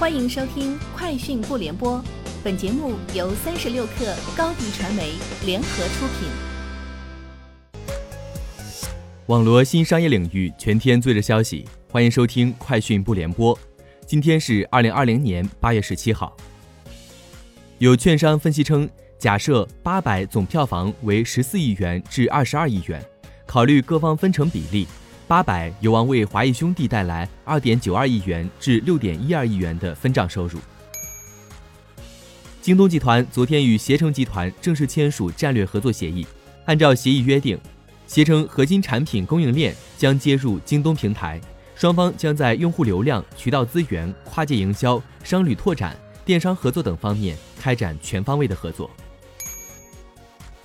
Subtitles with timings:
[0.00, 1.98] 欢迎收听《快讯不联播》，
[2.42, 5.12] 本节目由三十六克高低传媒
[5.44, 6.30] 联合出品。
[9.26, 13.54] 网罗新商业领域全天最热消息，欢迎收听《快讯不联播》。
[14.06, 16.34] 今天是二零二零年八月十七号。
[17.76, 18.88] 有券商分析称，
[19.18, 23.04] 假设八百总票房为十四亿元至二十二亿元，
[23.44, 24.88] 考虑各方分成比例。
[25.30, 30.58] 八百有望为华谊兄弟带来二点九二亿元至六点一二亿元的分账收入。
[32.60, 36.26] 京东集团昨天与携程集团正式签署战略合作协议，
[36.64, 37.56] 按照协议约定，
[38.08, 41.40] 携程核心产品供应链将接入京东平台，
[41.76, 48.90] 双方将在用户流量、渠道资源、跨界营销、商旅拓展、电商合作等方面开展全方位的合作。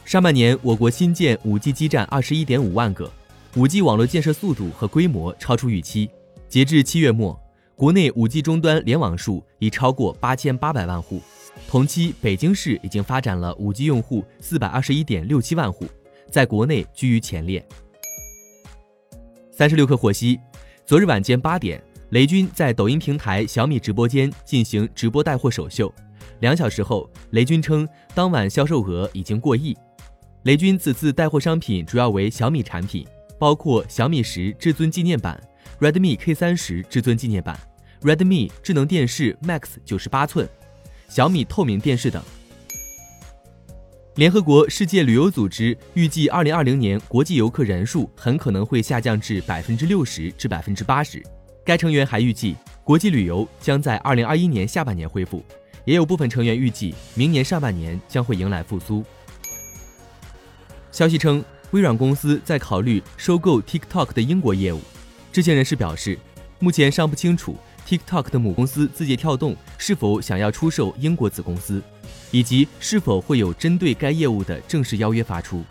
[0.05, 3.07] 上半年，我国新建 5G 基站二十一点五万个。
[3.55, 6.09] 五 G 网络建设速度和规模超出预期。
[6.49, 7.39] 截至七月末，
[7.73, 11.21] 国内五 G 终端联网数已超过八千八百万户。
[11.65, 15.85] 同期，北京市已经发展了五 G 用户四百二十一点六七万户，
[16.29, 17.65] 在国内居于前列。
[19.51, 20.37] 三十六氪获悉，
[20.85, 25.93] 昨日晚间八点，雷军在抖音平台小米直播间进行直播带货首秀，
[26.41, 29.73] 两小时后，雷军称当晚销售额已经过亿。
[30.43, 33.07] 雷军此次带货商品主要为小米产品。
[33.37, 35.41] 包括小米十至尊纪念版、
[35.79, 37.59] Redmi K 三十至尊纪念版、
[38.01, 40.47] Redmi 智能电视 Max 九十八寸、
[41.09, 42.23] 小米透明电视等。
[44.15, 51.21] 联合国世界旅游组织预计，二零二零年国际游客人数很可能会下降至百分之六十至百分之八十。
[51.65, 55.43] 该成员还预计，国际旅游将在二零二一年下半年恢复，
[55.83, 59.03] 也有部分成员预计，明年上半年将会迎来复苏。
[60.91, 61.43] 消息称。
[61.76, 64.79] 微软公司在考虑收购 TikTok 的英国业务。
[65.34, 66.18] 知情人士表示，
[66.57, 71.84] 目前尚不清楚 TikTok 的母公司字节跳动是否想要出售英国子公司，
[72.31, 75.66] 以及是否会有针对该业务的正式邀约发出。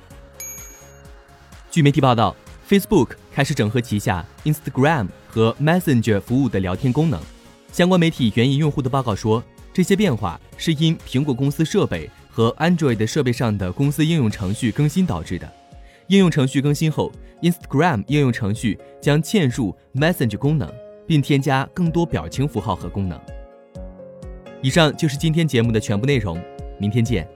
[1.70, 2.36] 据媒体报道
[2.69, 7.19] ，Facebook 开始整合旗下 Instagram 和 Messenger 服务的聊天功能。
[7.72, 9.42] 相关媒体援引用户的报告说，
[9.72, 15.50] 这些变化是因苹果公司设备和 Android 设备上的公司应用程序更新导致的。
[16.09, 17.10] 应用程序更新后
[17.41, 20.70] ，Instagram 应用程序将嵌入 Message 功能，
[21.06, 23.19] 并添加更多表情符号和功能。
[24.60, 26.38] 以上就是今天节目的全部内容，
[26.78, 27.26] 明天见。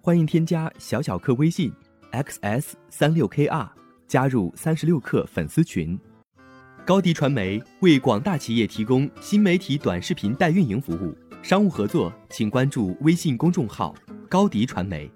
[0.00, 1.72] 欢迎添加小小客微信
[2.12, 3.68] xs 三六 kr，
[4.06, 5.98] 加入三十六课粉丝群。
[6.84, 13.92] 高迪传媒为广大企业提供新媒体短视频代运营服务，商务合作请关注微信公众号。
[14.28, 15.15] 高迪传媒。